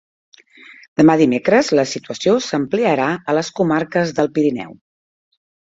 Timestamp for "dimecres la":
1.19-1.85